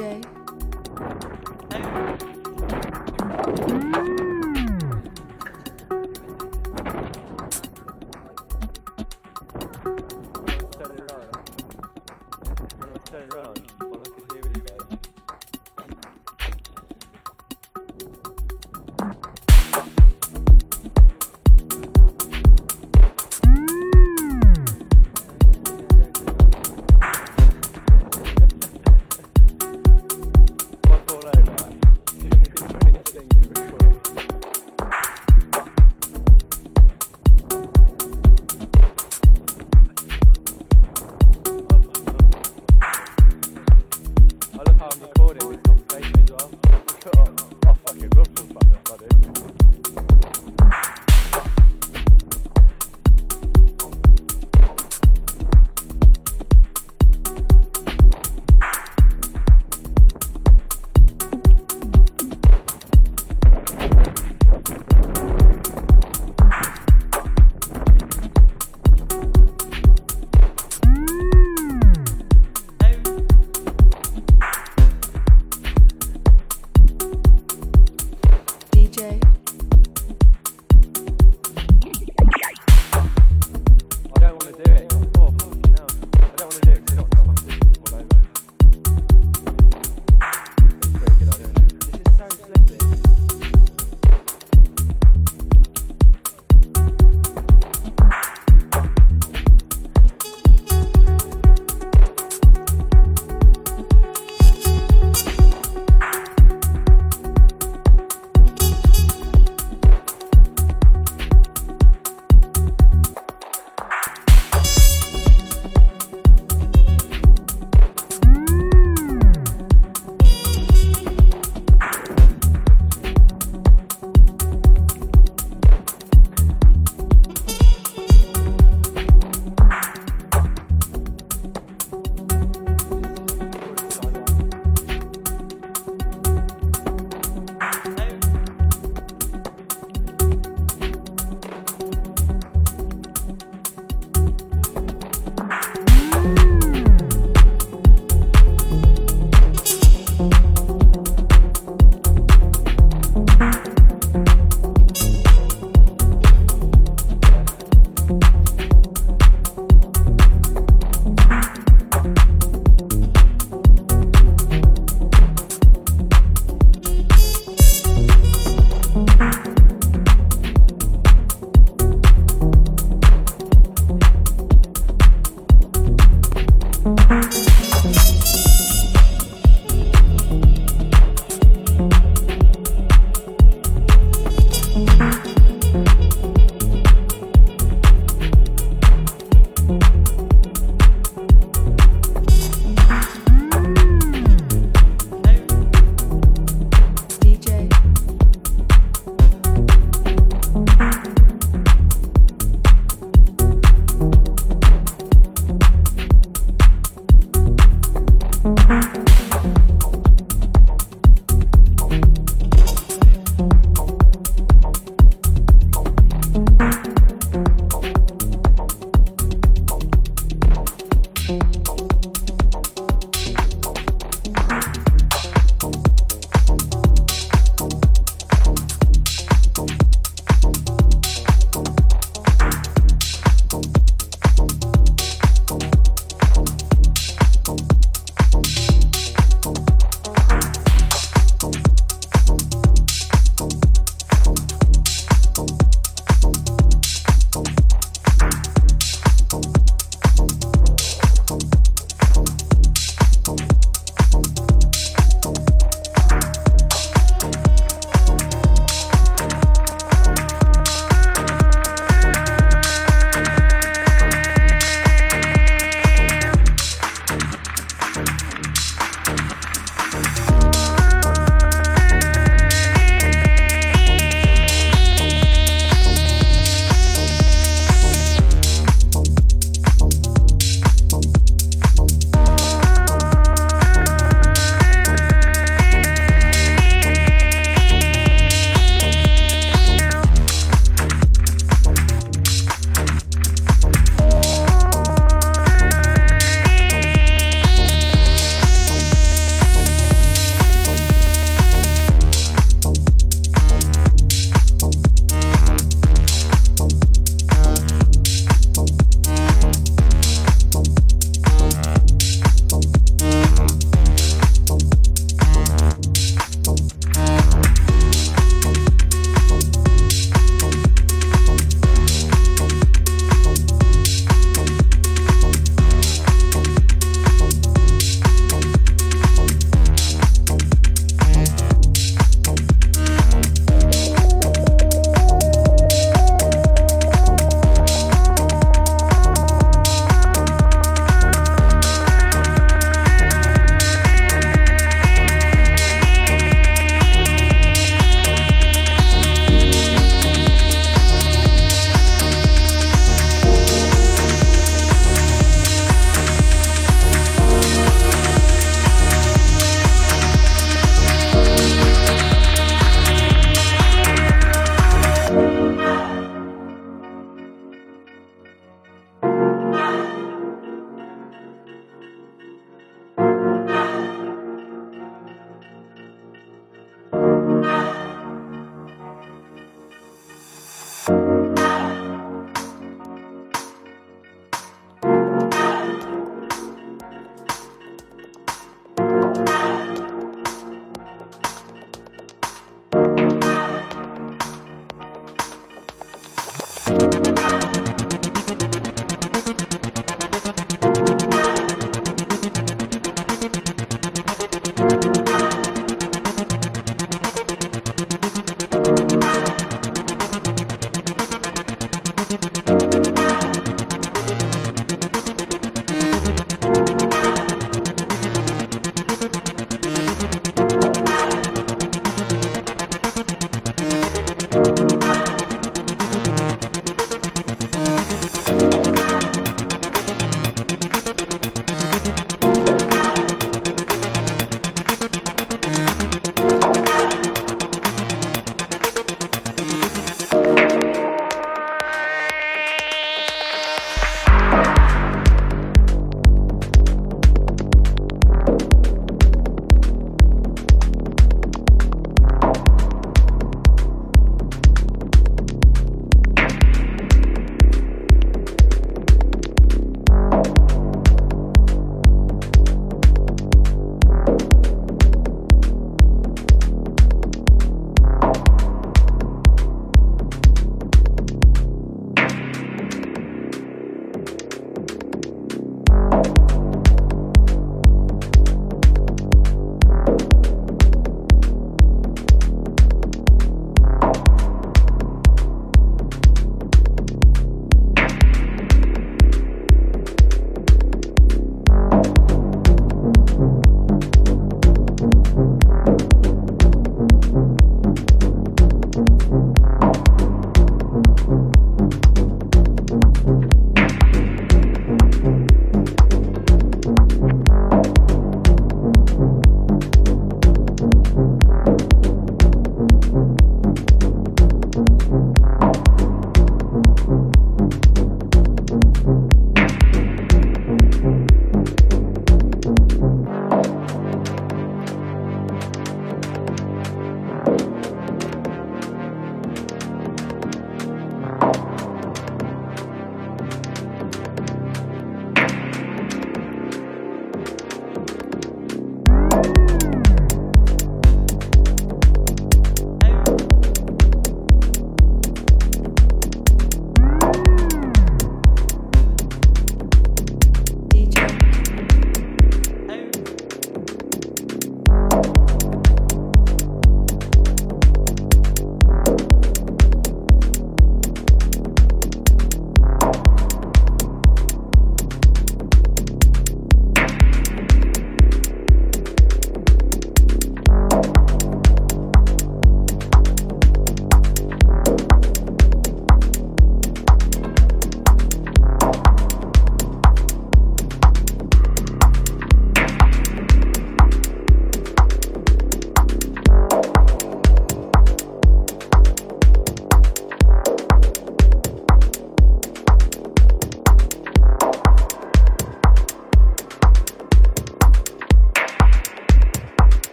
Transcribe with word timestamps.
DJ. 0.00 0.39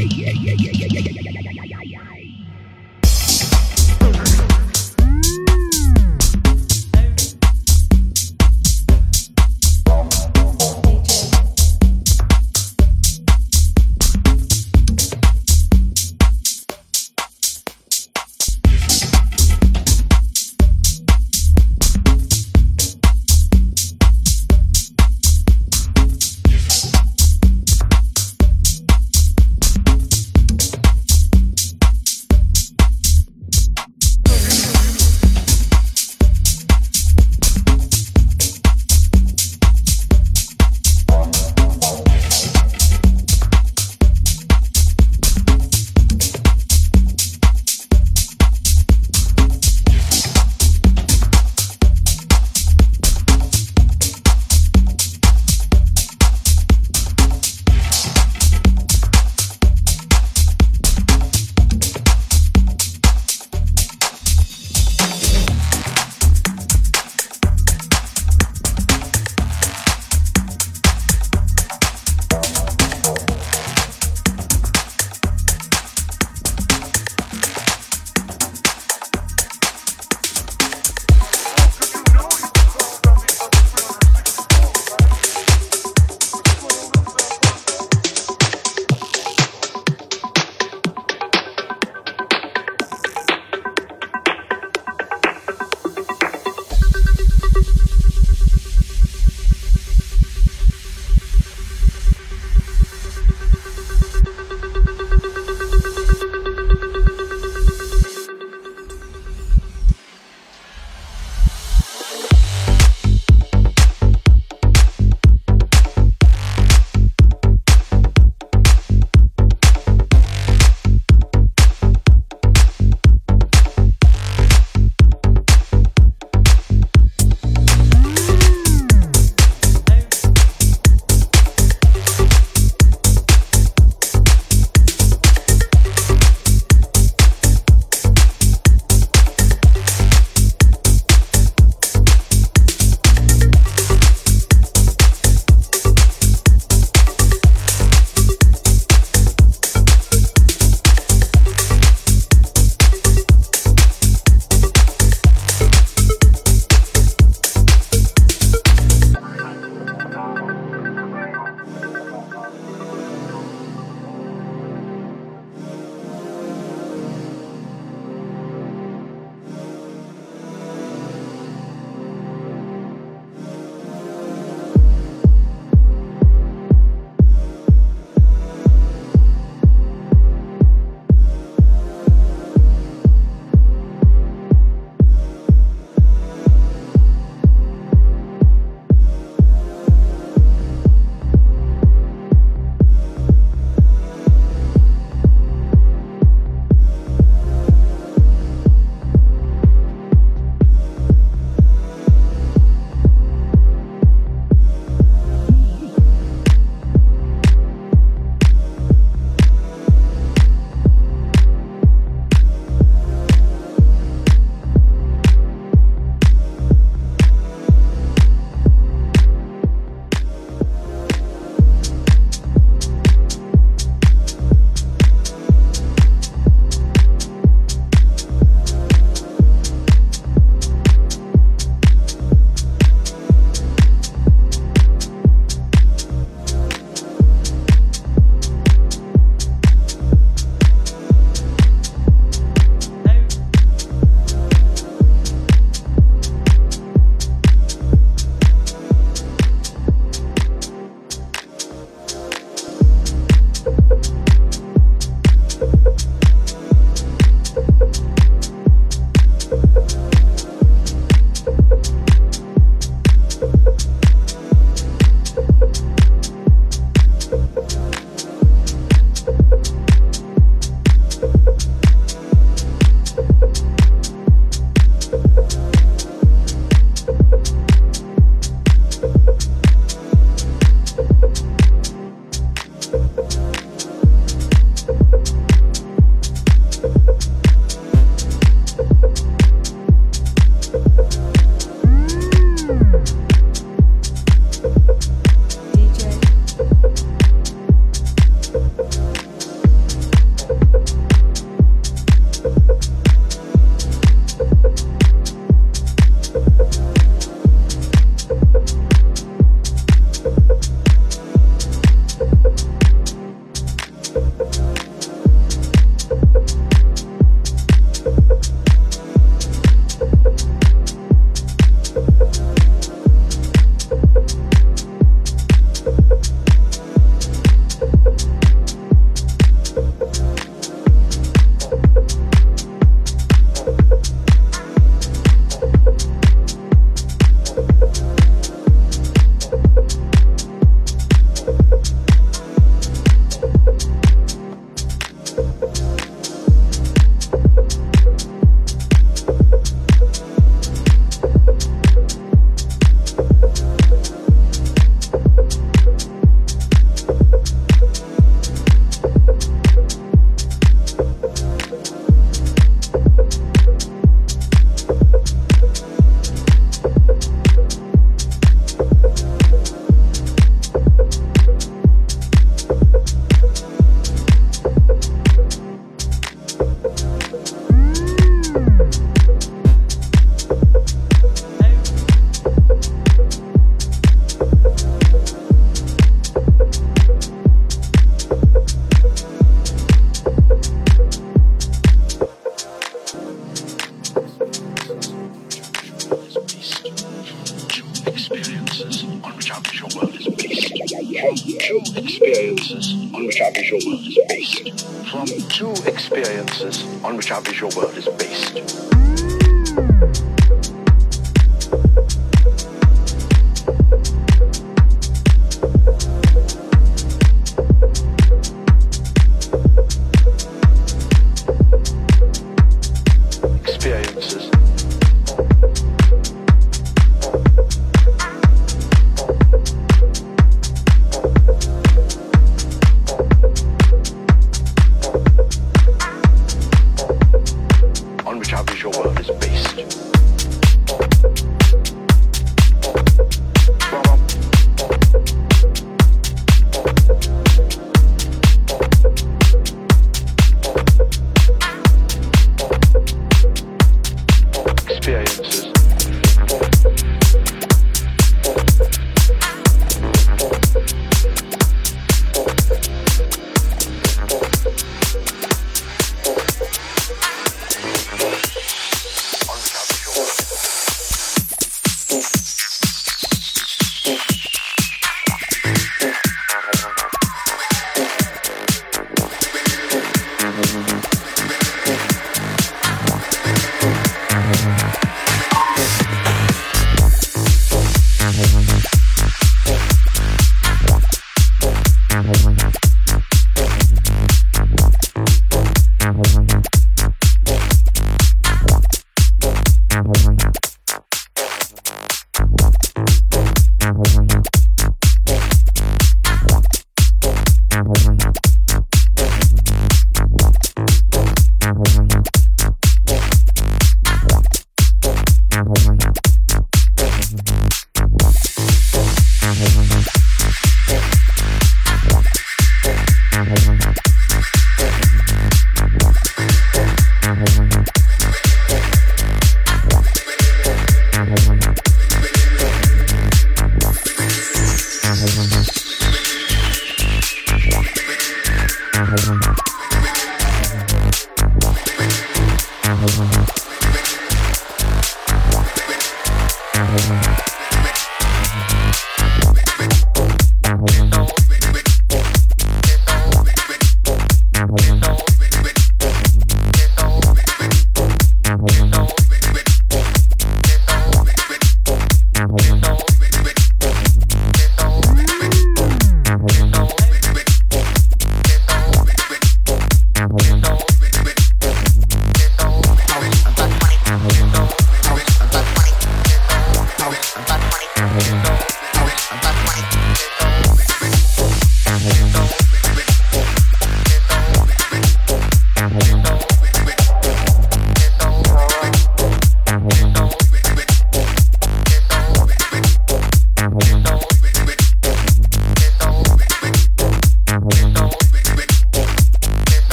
yeah, 0.00 0.30
yeah, 0.30 0.52
yeah. 0.54 0.57